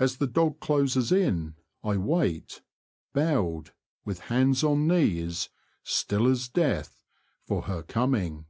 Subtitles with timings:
[0.00, 1.54] As the dog closes in,
[1.84, 2.60] I wait,
[3.12, 3.70] bowed,
[4.04, 5.48] with hands on knees,
[5.84, 6.98] still as death,
[7.44, 8.46] for her coming.